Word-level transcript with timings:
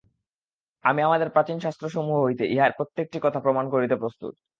আমি 0.85 0.99
আমাদের 1.03 1.29
প্রাচীন 1.29 1.57
শাস্ত্রসমূহ 1.59 2.17
হইতে 2.21 2.43
ইহার 2.53 2.71
প্রত্যেকটি 2.77 3.17
কথা 3.21 3.39
প্রমাণ 3.45 3.65
করিতে 3.73 3.95
প্রস্তুত। 3.95 4.33